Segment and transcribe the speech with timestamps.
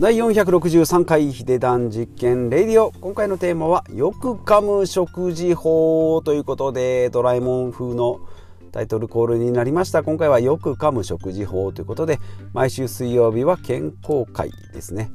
[0.00, 2.92] 第463回ヒデダン実験レディオ。
[3.00, 8.20] 今回のテーマはよく噛む食事法ということでドラえもん風の
[8.70, 10.04] タイトルコールになりました。
[10.04, 12.20] 今回はよく噛む食事法ということで
[12.52, 15.10] 毎週水曜日は健康会ですね。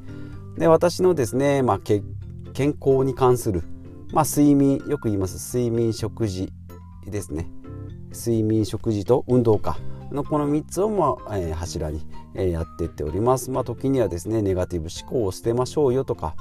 [0.58, 2.04] で私のですね、まあ、健
[2.78, 3.62] 康に関する、
[4.12, 6.52] まあ、睡眠よく言います睡眠食事
[7.06, 7.48] ですね。
[8.12, 9.78] 睡眠食事と運動か。
[10.10, 13.50] のこの3つを、まあえー、柱に、えー、やっていっております。
[13.50, 16.34] まあ、時にはですねネガティブ思考を捨てましょうよとか、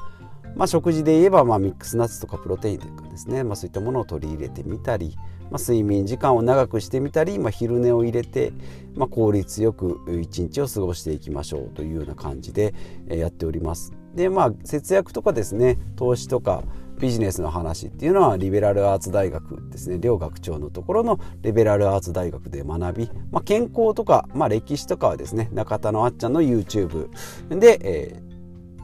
[0.56, 5.16] まあ、食事で言えば、まあ、ミックスナッツとかプロテインとかですね、まあ、そういったものを取り入れてみたり、
[5.50, 8.54] まあ、睡眠時間を長くしてみたり、まあ、昼寝を入れて、
[8.96, 12.74] まあ、効率よく一日を過ごしていきましょうというような感じで、
[13.08, 13.94] え、やっております。
[14.14, 16.64] でまあ節約とかですね投資とか
[17.04, 20.00] ビジネスの話っていうのはリベラルアーツ大学ですね。
[20.00, 27.10] 両学長のところのリベラルアーツ大学で学び、まあ、健康とか、まあ、歴史とかはですね中田のあっちゃんの YouTube
[27.50, 28.34] で、えー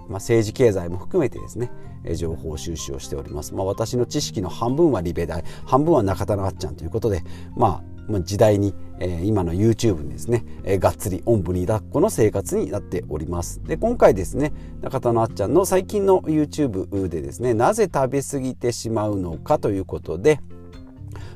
[0.09, 1.71] まあ、政治経済も含めてですね
[2.13, 7.23] 情報収集をしております、まあ、私の知識の半分はリベ大半分は中田のあっちゃんということで
[7.55, 13.61] まあ時代に、えー、今の YouTube にですね、えー、がっつりおんぶに抱っこの生活になっております。
[13.63, 14.51] で今回ですね
[14.81, 20.39] 中田のあっちゃんの最近の YouTube でですねなぜ食べ過ぎてしまうのかということで、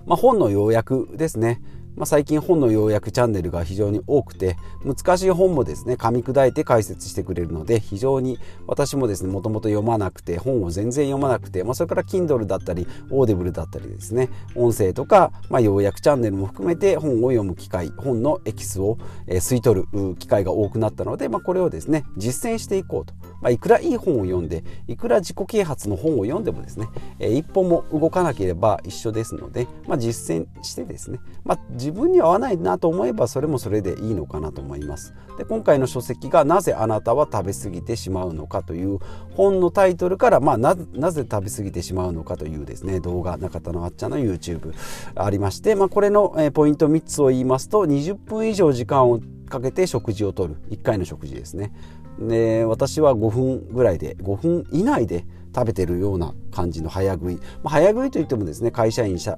[0.06, 1.62] まあ、本の要約ですね。
[1.96, 26.88] まあ、最近本の要約チャンネルが非常に多くて難しい本もですね噛み砕いて解説してくれるので非常に私もですねもともと読まなくて本を全然読まなくて、まあ、それから Kindle だったり Audible だったりですね音声とか、まあ、要約チャンネルも含めて本を読む機会本のエキスを、えー、吸い取る機会が多くなったので、まあ、これをですね実践していこうと、まあ、いくらいい本を読んでいくら自己啓発の本を読んでもですね、
[27.20, 35.14] えー、一歩も動かなければ一緒ですので、まあ、実践してですね、まあ自分に合わないなと思えばそれもそれでいいのかなと思います。
[35.38, 39.00] で今回の書籍が「なぜあなたは食べ過ぎてしまうのか」という
[39.36, 44.74] 本のタイトルから、まあ、ななぜ食べ過ぎてしまうのかというですね動画中田のあっちゃんの YouTube
[45.16, 50.56] ありまして、まあ、これの、ポイント3つを言いますと20分以上時間をかけて食事をとる。
[50.72, 51.72] 1回の食事ですね。
[52.20, 55.26] で私は5分ぐらいで5分以内で
[55.56, 59.38] 食べてるような感じの早食い、まあ、早食いといってもですね会社員社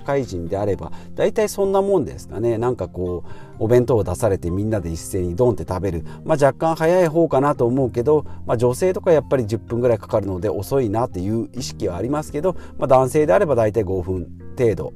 [0.00, 2.56] 会人であれば大体そんなもんですかね。
[2.56, 14.28] なんかこうお弁当を出されてみんなで一斉にドンって食べる、まあ、若干早い方かなと思うけど、まあ、女性とかやっぱり10分ぐらいかかるので遅いなっていう意識はありますけど、まあ、男性であれば大体5分
[14.58, 14.92] 程度、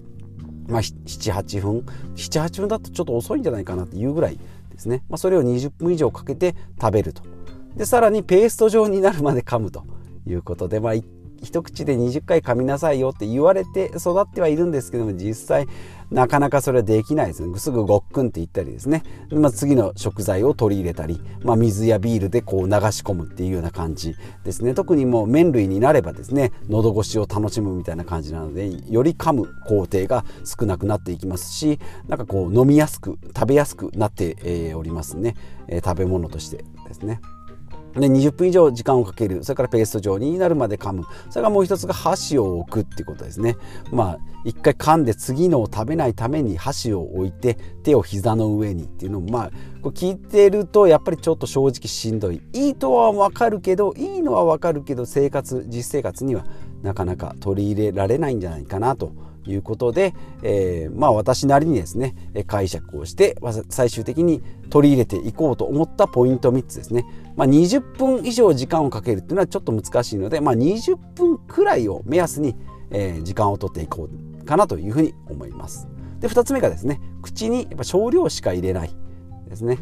[0.66, 1.84] まあ、78分。
[2.16, 4.38] 78分だとちょっと遅いんじゃないかなっていうぐらい
[4.78, 7.22] ですね、まあ、それを20分以上かけて食べると。
[7.76, 9.84] でさらにペースト状になるまで噛むと
[10.26, 11.04] いうことで、まあ、一
[11.42, 15.66] 一口で20回噛みなさいよって言われて育ってはいるんですけども実際
[16.10, 17.58] なかなかそれはできないですね。
[17.58, 24.72] すぐごっくんって言ったりですね、まあ、次の食材を取り入れたり、まあ、水やビールでこう流し込むっていうような感じですね。
[24.74, 31.78] 特にもう麺類になればですね喉越しを楽しむみたいな感じなのでより噛む工程が少なくなっていきますし
[32.08, 35.36] なんかこう飲みやすく食べやすくなって、おりますね、
[35.68, 37.20] え、食べ物としてですね。
[38.00, 39.44] で20分以上時間をかける。
[39.44, 41.04] それからペースト状になるまで噛む。
[41.30, 43.56] それからもう一つが箸を置くっていうことですね。
[43.90, 49.50] まあ一回噛んで次のを食べないために箸を置いて手を膝の上にっていうのもまあ
[49.82, 52.40] こ聞いてるとやっぱりちょっと正直しんどい。
[52.52, 56.44] いいとは分かるけどいいのは分かるけど生活実生活には
[56.82, 59.12] なかなか取り入れられないんじゃないかなと
[59.48, 62.14] いうことで、えー、まあ私なりにですね
[62.46, 63.36] 解釈をして
[63.68, 67.04] 最終的に取り入れていこうと思ったポイント3つですね、
[67.36, 72.56] まあ、20分以上時間をかけるっていうのはちょっと難しいので、まあ、20分くらいを目安に、
[72.90, 74.08] え、時間をとっていこ
[74.40, 75.88] うかなというふうに思います。
[76.20, 78.90] で2つ目がですね口にやっぱ少量しか入れない
[79.48, 79.78] ですね。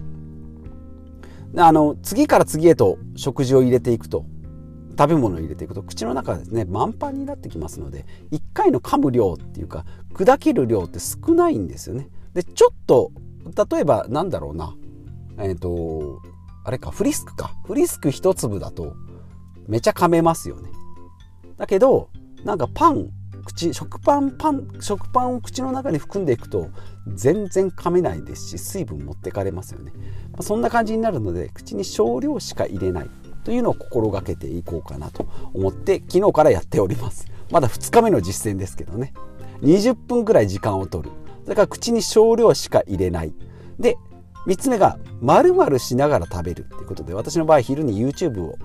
[1.57, 4.27] あの次から次へと食事を入れていくと。
[4.99, 9.85] 食べ物を入れていくと口の中がですね満帆になってきますので1回の噛む量っていうか
[10.15, 12.09] 砕ける量って少ないんですよね。
[12.33, 13.13] でちょっと
[13.71, 14.75] 例えばなんだろうな
[15.39, 16.23] えっ、ー、と
[16.65, 18.95] あれかフリスクかフリスク1粒だと
[19.69, 20.71] めちゃ噛めますよね。
[21.57, 22.11] だけど
[22.45, 23.11] なんかパン
[23.47, 26.69] 口食パンパン食パンを口の中に含んでいくと
[27.15, 29.93] 全然噛めないですし水分持ってかれますよね、
[30.33, 33.11] まあ、そんな感じになるので口に少量しか入れない
[33.47, 37.31] というのを心がけていこうかなと思って昨日からやっております。
[37.53, 39.15] まだ2日目の実践ですけどね。
[39.63, 41.15] 20分くらい時間を取る。
[41.45, 43.33] それから口に少量しか入れない。
[43.79, 43.99] で
[44.49, 48.59] 3つ目が丸々しながら食べるっていうことで私の場合昼に YouTube を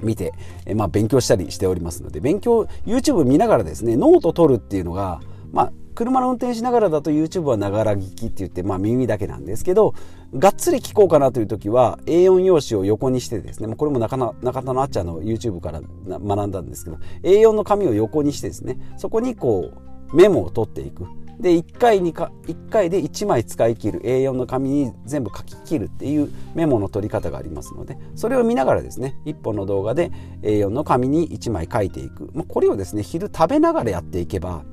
[0.00, 0.32] 見て、
[0.64, 5.20] えまあ、勉強したりしておりますので勉強 YouTube 見ながらですねノート取るっていうのが
[5.52, 9.94] まあ車の運転しながらだと YouTube はながら聞きって言って、まあ、耳だけなんですけど
[10.34, 19.72] がっつり聞こうかなという時は A4 用紙を横にしてですねこれも中中田のあっちゃんの YouTube から学んだんですけど A4 の紙を横にしてですねそこにこ
[20.12, 21.06] うメモを取っていく。
[21.40, 30.10] で1回にか1回で1枚使い切る A4 の紙に全部書き切るっていうメモの取り方がありますのでそれを見ながらですね1本の動画で
[30.42, 34.64] A4 の紙に1枚書いていく、まあ、これをですね昼食べながらやっていけば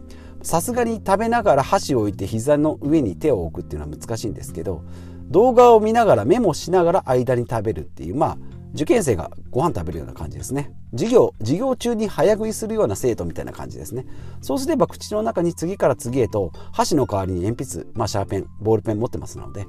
[0.43, 4.83] さすがに食べながら箸を置いて膝の上に手を置くっていうのは難しいんですけど
[5.29, 8.37] 動画を見ながらメモしながら間に食べるっていうまあ
[8.73, 10.71] 受験生がご飯食べるような感じですね。
[10.93, 14.05] 授業授業中に早食いするような生徒みたいな感じですね。
[14.41, 19.67] そうすれば口の中に次から次へと箸の代わりに鉛筆、まあ、シャーペンボールペン持ってますので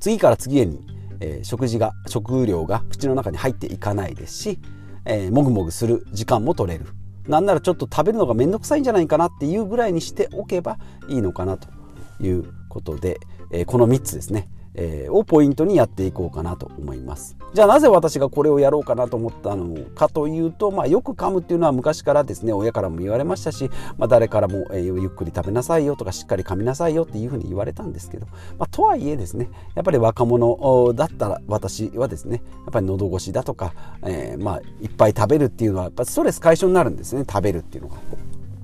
[0.00, 0.84] 次から次へに、
[1.20, 4.58] えー、食事が食料が口の中に入っていかないですし、
[5.04, 6.86] えー、もぐもぐする時間も取れる。
[7.28, 10.78] なんならちょっと食べるのが面倒くさいんじゃないかなっていうぐらいにしておけば
[11.08, 11.68] いいのかなと
[12.20, 13.18] いうことで、
[13.52, 14.48] えー、この3つですね。
[14.76, 28.26] えー、をポイントにやっていこうかなと思いますじゃあなぜ私がこれをやろうかなと思ったのかというと、まあ、よく噛むっていうのは昔からですね親からも言われましたし、まあ、誰からも、えー、ゆっくり食べなさいよとかしっかり噛みなさいよっていうふうに言われたんですけど、
[28.58, 37.96] まあ、とはいえですねやっぱり若者だったら私はですねやっぱり喉越しだとか、えー、まあいっぱい食べるっていうのはやっぱストレス解消になるんですね食べるっていうのが。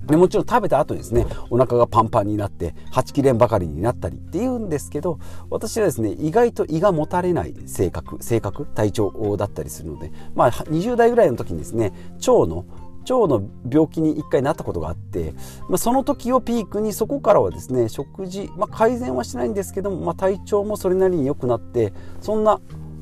[0.06, 5.19] でもちろん食べた後にですねお腹がパンパンになってはちきれんばかりになったりっていうんですけど
[5.50, 11.93] 私はですね意外と胃がもたれない性格性格体調だったりするのでまあ20代ぐらいの時にですね
[12.26, 12.64] 腸の
[13.08, 15.34] 腸の病気に1回なったことがあって、
[15.69, 22.60] まあ、その時をピークにそこからはですね食事、まあ、改善はしないんですけども、まあ、体調もそれなりに良くなってそんな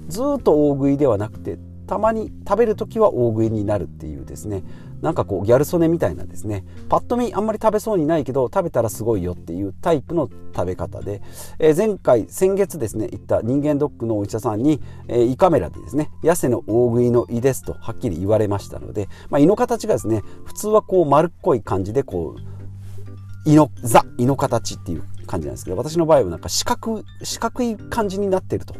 [0.08, 4.62] ずっと大食いではなくてたまに食べる時は大食いになるっていうですね
[5.02, 11.22] なんかこうギャル曽根みたいなですねパッと見あんまり食べそうにないけど食べたらすごいよっていうタイプの食べ方で、
[11.58, 28.74] えー、前回先月ですね行った人間ドックのお医者さんに、えー、胃カメラでですね痩せの大食いの胃ですとはっきり言われましたので、まあ、胃の形がですね普通はこう丸っこい感じでこう胃のザ胃の形っていう感じなんですけど私の場合はなんか四角四角い感じになっていると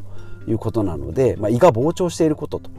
[0.46, 2.70] いうことなので、まあ、胃が膨張していることと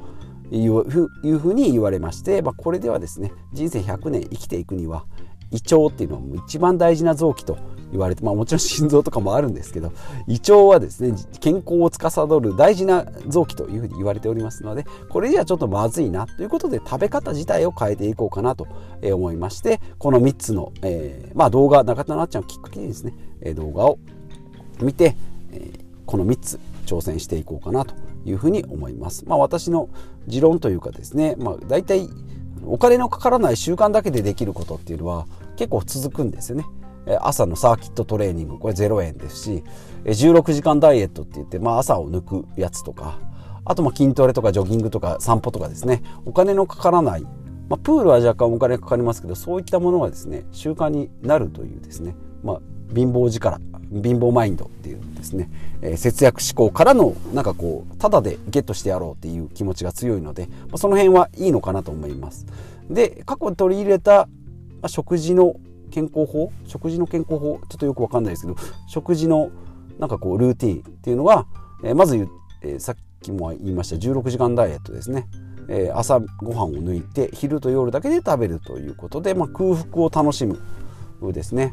[0.57, 5.05] いうふうに言われまして、まあ、これではですね人生100年生きていくには
[5.51, 7.57] 胃腸っていうのはもう一番大事な臓器と
[7.91, 9.91] 言われて、まあ、もちろん心臓とかもあるんですけど
[10.27, 18.67] 胃腸はですね健康を司る大事な臓器というふうに言われておりますのでこれではちょっとまずいなということで食べ方自体を変えていこうかなと
[19.03, 23.13] 思いましてこの3つの、えー、まあ、動画中田なっちゃんをきっかけにですね
[23.53, 23.99] 動画を
[24.81, 25.15] 見て、
[26.05, 27.95] この3つ挑戦していこうかなと
[28.25, 29.25] いうふうに思います。
[29.27, 29.89] まあ、私の
[30.27, 32.09] 持論というかですね、まあ、大体
[32.65, 35.25] お金のかからない習慣だけでできることっていうのは
[35.55, 36.65] 結構続くんですよね。
[37.21, 39.63] 朝のサーキットトレーニングこれ0円ですし
[40.05, 43.17] 16時間ダイエットって言って、まあ、朝を抜くやつとか
[43.65, 47.29] あとま筋トレとかジョギングとか散歩とかですねお金のかからない、ま
[47.71, 52.61] あ、プールは若干お金かかりますけどそういったものがですね習慣になるというですね、まあ、
[52.93, 53.59] 貧乏力
[53.91, 55.49] 貧乏マインドっていうですね、
[55.81, 62.45] えー、節約志向からのなんかこうただでゲットしてやろうっていう気持ちが強いので、まあ、その辺はいいのかなと思います。
[62.89, 64.27] で過去に取り入れた、
[64.87, 65.55] 食事の
[65.91, 68.55] 健康法食事の健康法ちょっとよくわかんないですけど
[68.87, 69.51] 食事の
[69.99, 71.45] なんかこうルーティンっていうのは、
[71.83, 72.27] えー、まず、
[72.63, 75.27] えー、さっきも言いました16時間ダイエットですね。
[75.69, 80.59] え朝ごはんを抜いて昼と夜だけで食べるということで、まあ、空腹を楽しむ
[81.31, 81.71] ですね。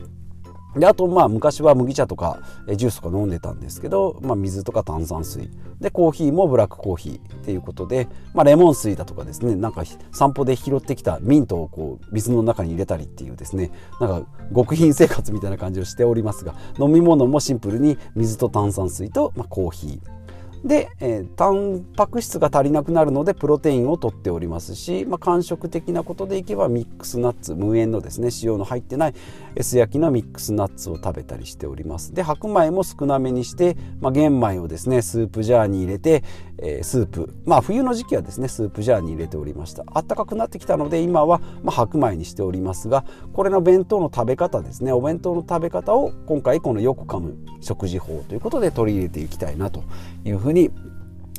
[0.76, 2.40] であとまあ昔は麦茶とか
[2.76, 5.50] ジュースとか飲んでたんですけど、まあ、水とか炭酸水。
[5.80, 13.70] でコーヒーもブラックコーヒーっていうことで、まあ、レモン水だとかですねなんか散歩で拾ってきたミントをこう水の中に入れたりっていうですね
[14.00, 20.18] なんか極貧生活みたいな感じをしておりますが飲み物もシンプルに水と炭酸水と、まあ、コーヒー。
[20.64, 29.14] で、えー、タンパク質が足りなくなるのでプロテインを取っておりますし、まあ、間食的なことでいけばミックスナッツ無塩のですね塩の入ってない
[29.54, 32.14] S 焼きのミックスナッツを食べたりしております。
[32.14, 36.24] で白米も少なめにして、まあ、玄米をですねスープジャーに入れて、
[36.58, 37.34] えー、スープ。
[37.44, 39.84] まあ冬の時期はですねスープジャーに入れておりました。
[39.92, 49.84] あったかくなってきたので今は、まあ、白米にしておりますがこれの弁当の食べ方ですねお弁当の食べ方を今回このよく噛む食事法ということで取り入れていきたいなと
[50.24, 50.70] いうふうに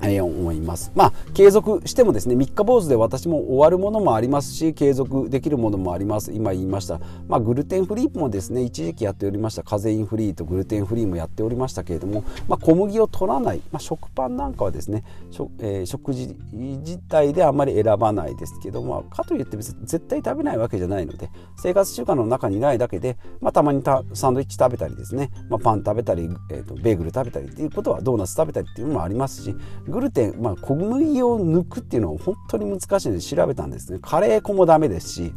[0.01, 0.91] えー、思います。
[0.95, 6.31] まあ継続してもですね三日坊主で私も終わるものもありますし継続できるものもあります。
[6.31, 9.63] 今言いました、まあ、グルテンフリーもですね一時期やっておりました。
[9.63, 29.55] カゼインフリーとグルテンフリーもやっておりましたけれども、まあ、小麦を取らない、まあ、食パンなんかはですね食,、えー、食事自体であまり選ばないですけどもかといって別に絶対食べないわけじゃないので生活習慣の中にないだけで、まあ、たまにサンドイッチ食べたりですね、まあ、パン食べたり、えーと、ベーグル食べたりっていうことはドーナツ食べたりっていうのもありますし
[29.89, 33.99] グルテン、まあ、小麦を抜くっていうのは本当に難しいので調べたんですね。
[34.01, 35.33] カレー粉もダメですし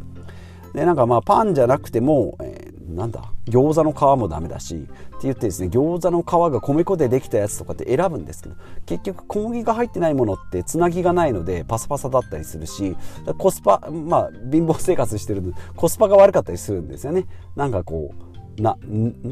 [0.73, 4.87] でなんかまあパンじゃなくても、えー、なんだ餃子の皮もダメだしって
[5.23, 8.55] 言ってですね餃子の皮が米粉でできたやつとかって選ぶんですけど
[8.85, 12.95] 結局小麦が入ってないものってつなぎがないのでパサパサだったりするし
[13.37, 17.27] コスパまあ貧乏生活してるのでコスパが悪かったりするんですよね。
[17.55, 18.13] なんかこ
[18.57, 18.77] うな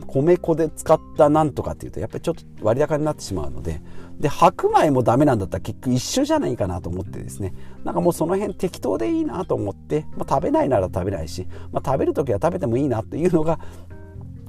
[0.08, 3.82] 米粉で使ったなんとかっていうとやっぱりちょっと割高になってしまうので
[4.22, 7.54] で白米もダメなんだったら結局一緒じゃないかなと思ってですね。
[7.84, 13.60] なんかもうその辺適当でいいなと思って、まあ、食べないなら食べないし、まあ、食べる時は食べてもいいなというのが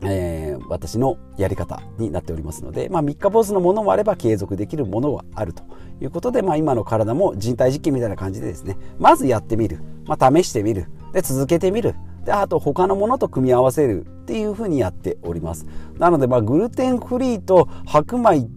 [0.04, 5.62] えー、私のやり方になっておりますので、まあ、三日坊主のものもあれば継続できるものはあると
[6.00, 10.86] いうことで、まあ、今の体も人体実験みたいな感じでですねまずやってみる、まあ、試してみる。
[11.12, 11.94] で続けてみる。
[12.24, 15.66] であと他のものと組み合わせるっていうふうにやっております。
[15.98, 18.48] なのでまあグルテンフリーと白米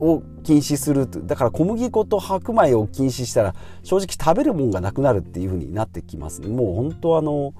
[0.00, 7.54] を禁止するだから小麦粉と白米を禁止したら正直食べるもんがなくなるっていうふうになってきますもう本当あの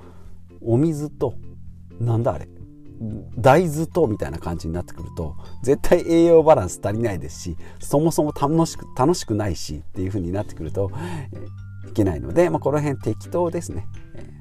[0.62, 1.34] お水と
[2.00, 2.48] なんだあれ
[3.36, 10.90] 大豆とみたいな感じになってくると絶対栄養バランス足りないですしそもそも楽しく楽しくないしっていう風になってくると、
[11.84, 13.86] え、いけないので、まあ、この辺適当ですね。
[14.14, 14.33] え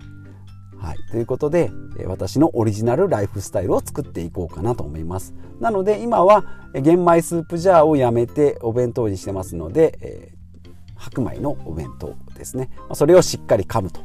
[0.83, 1.71] はい、ということで
[2.07, 5.33] 私のオリジナルライフスタイルを作っていこうかなと思います。
[5.61, 12.69] なので今は玄米スープジャーをやめてお弁当にしてますので、えー、白米のお弁当ですね。
[12.95, 14.01] それをしっかり噛むと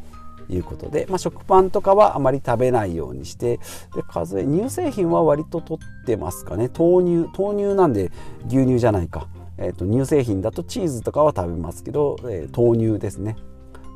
[0.49, 3.57] いうことで、まあ、食パンとかはあまり食べないようにして
[3.97, 6.71] で数え乳製品は割と取ってますかね。
[6.79, 8.13] 豆乳豆乳なんで
[8.47, 13.37] 牛乳じゃないか、えーと、乳製品だとチーズとかは食べますけど、えー、豆乳ですね。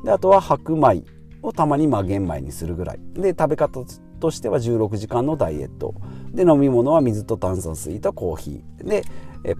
[0.03, 1.01] であとは白米。
[1.43, 2.99] をたまにまあ玄米にするぐらい。
[3.13, 3.85] で食べ方
[4.19, 5.93] としては16時間のダイエット。
[6.33, 8.87] で飲み物は水と炭酸水とコーヒー。
[8.87, 9.03] で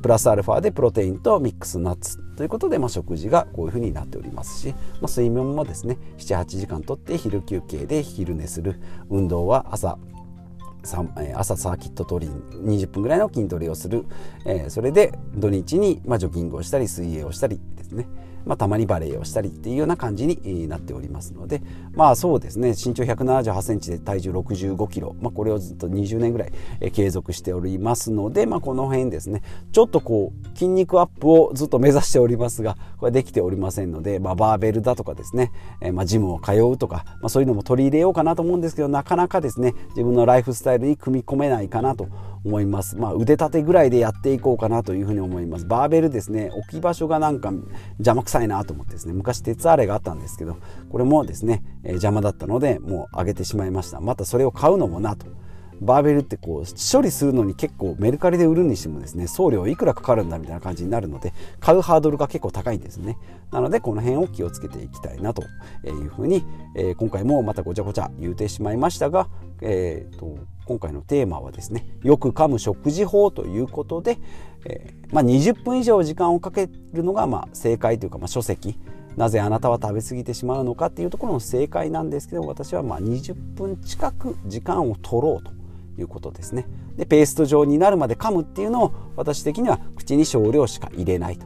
[0.01, 2.17] プラスアルファでプロテインとミックスナッツ。
[2.35, 4.69] ということで、まあ、食事がこういうふうになっておりますし、
[5.01, 8.79] まあ、睡眠もですね78時間とって昼休憩で昼寝する。
[9.09, 9.97] 運動は朝
[11.35, 14.05] 朝サーキットトリ20分ぐらいの筋トレをする、
[14.45, 18.05] えー、それで土日に、まあ、ジョギングをしたり水泳をしたりですね。
[18.45, 21.61] まあ、たまにバレエをしたりっていうような感じになっておりますので
[21.95, 22.69] まあそうですね。
[22.69, 29.43] 身長1 7 8センチで体重6 5キロ、まあ、これをずっと20年ぐらい継続しておりますので、まあ、この辺ですね。
[29.71, 42.07] ちょっとこう筋肉アップをずっと目指しておりますがこれできておりませんので、まあ、バーベルだとかですね、え、まあジムを通うとか、まあ、そういうのも取り入れようかなと思うんですけどなかなかですね自分のライフスタイルに組み込めないかなと
[42.45, 42.97] 思います。
[42.97, 45.65] まあ、腕立てぐらいでやっていこうかなというふうに思います。
[45.65, 47.51] バーベルですね、置き場所がなんか
[47.97, 50.57] 邪魔くさいなと思ってですね、昔鉄アレがあったんですけど、
[50.89, 54.01] これもですね、えー、邪魔だったので、もう上げてしまいました。
[54.01, 55.25] またそれを買うのもなと。
[55.81, 63.17] バーベルってこう処理するのに結構メルカリで売るにしてもですね送料いくらかかるんだみたいな感じになるので買うハードルが結構高いんですね。
[63.51, 65.43] なのでこの辺を気をつけていきたいなと
[65.85, 66.43] いうふうに、
[66.75, 69.29] えー、今回もまたごちゃごちゃ言うてしまいましたが、
[69.61, 74.17] えーと今回のテーマはですねよく噛む食事法ということで、
[74.65, 78.79] えー、まあ、20分以上時間をかけるのがまあ正解というか、まあ、書籍。
[79.15, 85.51] なぜあなたは食べ過ぎてしまうのかっていうところの正解なんですけど私はま20分近く時間を取ろうと
[85.97, 86.67] いうことですね。
[86.97, 91.45] でペースト状になるまで噛むっていうのを私的には口に少量しか入れないと。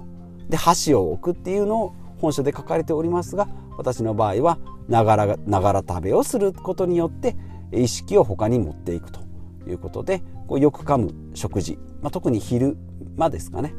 [0.50, 7.36] で箸を置くっていうのを本書で書かれておりますが私の場合はながらながら食べをすることによって
[7.74, 9.20] 意識を他に持っていくと
[9.68, 12.77] いうことでこうよく噛む食事、まあ、特に昼
[13.18, 13.74] 間ですかね。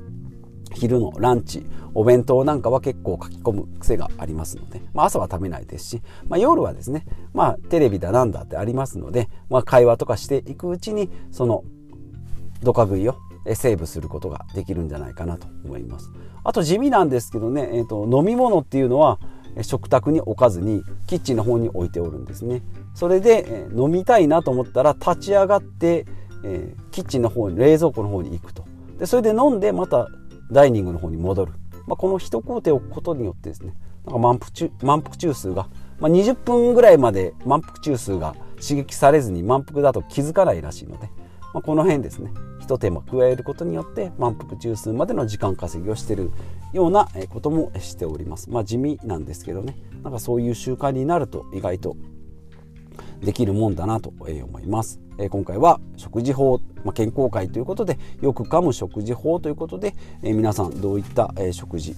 [0.75, 11.65] 昼のランチお弁当なんかは結構書き込む癖がありますので、まあ、朝は食べないですし、まあ、夜はですね、まあ、テレビだなんだってありますので、まあ、会話とかしていくうちにその
[12.63, 13.17] ドカ食いを
[13.55, 16.11] セーブすることができるんじゃないかなと思います。
[16.45, 19.19] あと地味なんですけどね、えーと飲み物っていうのは
[19.63, 22.63] 食卓に置かずにキッチンの方に置いておるんですね。
[22.95, 26.07] それで、え飲みたいなと思ったら立ち上がって、
[26.45, 28.65] えー、キッチンの方に冷蔵庫の方に行くと。
[28.99, 30.09] でそれで飲んでまた
[30.51, 31.53] ダイニングの方に戻る、
[31.87, 33.75] まあ、この一工程を置くことによってですね
[34.05, 41.09] なんか満腹中満腹中枢が、まあ、20分ぐらいまで満腹中枢が刺激されずに満腹だと気づかないらしいので、
[41.55, 46.31] まあ、この辺ですね一手間加えることによって満腹中枢までの時間稼ぎをしてる
[46.73, 48.51] ようなこともしております。
[48.51, 49.75] まあ地味なんですけどね。
[50.03, 51.97] なんかそういう習慣になると意外と
[53.21, 55.01] できるもんだなと思います。
[55.31, 61.97] 今回は食事法、まあ、健康会ということでよく噛む食事法ということで皆さんどういった食事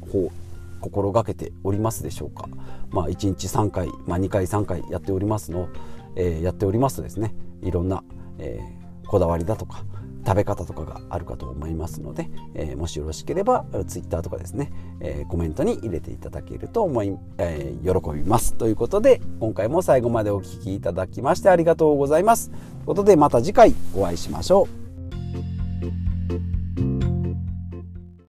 [0.00, 0.32] 法
[0.80, 2.48] 心がけておりますでしょうか、
[2.90, 5.68] まあ、1日3回、まあ、2回3回やっておりますの、
[6.16, 8.02] えー、やっておりますとですねいろんな、
[8.38, 9.84] えー、こだわりだとか
[10.28, 14.70] 食べ方とかがあるかと思いますので、えー、もしよろしければ Twitter とかですね、
[15.00, 18.52] えー、コメントに入れていただけると思い、えー、喜びます。
[18.52, 22.50] ということで今回も最後までお聴きいただきましてありがとうございます。
[22.50, 24.87] ということでまた次回お会いしましょう。